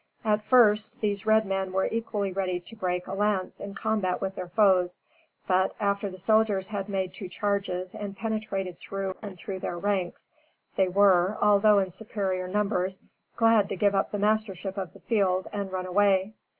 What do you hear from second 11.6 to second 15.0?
in superior numbers, glad to give up the mastership of